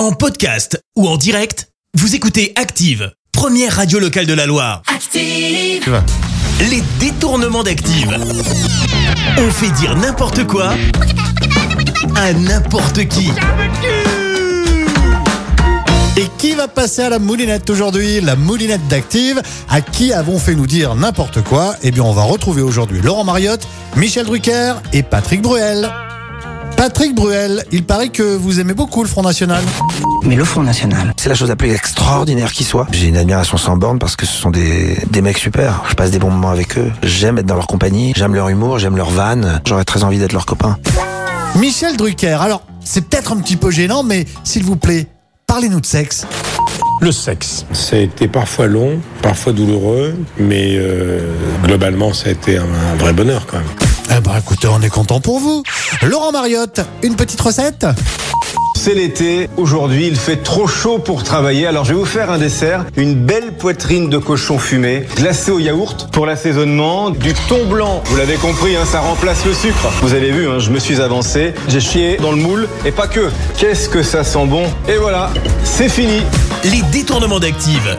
[0.00, 4.80] En podcast ou en direct, vous écoutez Active, première radio locale de la Loire.
[4.86, 6.02] Active,
[6.70, 8.16] Les détournements d'Active.
[9.36, 10.72] On fait dire n'importe quoi
[12.16, 13.30] à n'importe qui.
[16.16, 19.42] Et qui va passer à la moulinette aujourd'hui La moulinette d'Active?
[19.68, 21.74] À qui avons fait nous dire n'importe quoi?
[21.82, 25.90] Eh bien, on va retrouver aujourd'hui Laurent Mariotte, Michel Drucker et Patrick Bruel.
[26.80, 29.62] Patrick Bruel, il paraît que vous aimez beaucoup le Front National.
[30.22, 32.86] Mais le Front National, c'est la chose la plus extraordinaire qui soit.
[32.90, 35.82] J'ai une admiration sans borne parce que ce sont des, des mecs super.
[35.90, 36.90] Je passe des bons moments avec eux.
[37.02, 38.14] J'aime être dans leur compagnie.
[38.16, 39.60] J'aime leur humour, j'aime leur vanne.
[39.66, 40.78] J'aurais très envie d'être leur copain.
[41.56, 45.06] Michel Drucker, alors, c'est peut-être un petit peu gênant, mais s'il vous plaît,
[45.46, 46.26] parlez-nous de sexe.
[47.02, 47.66] Le sexe.
[47.74, 51.30] Ça a été parfois long, parfois douloureux, mais euh,
[51.62, 53.89] globalement, ça a été un, un vrai bonheur quand même.
[54.16, 55.62] Eh ben, écoutez, on est content pour vous.
[56.02, 57.86] Laurent Mariotte, une petite recette
[58.74, 62.38] C'est l'été, aujourd'hui il fait trop chaud pour travailler, alors je vais vous faire un
[62.38, 68.02] dessert, une belle poitrine de cochon fumé, glacée au yaourt pour l'assaisonnement, du thon blanc,
[68.06, 69.90] vous l'avez compris, hein, ça remplace le sucre.
[70.02, 73.06] Vous avez vu, hein, je me suis avancé, j'ai chié dans le moule, et pas
[73.06, 73.30] que.
[73.58, 75.30] Qu'est-ce que ça sent bon Et voilà,
[75.62, 76.22] c'est fini.
[76.64, 77.98] Les détournements d'Active.